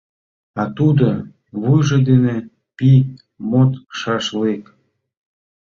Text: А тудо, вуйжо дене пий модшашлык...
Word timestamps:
А 0.61 0.63
тудо, 0.77 1.07
вуйжо 1.61 1.97
дене 2.09 2.35
пий 2.77 2.99
модшашлык... 3.49 4.63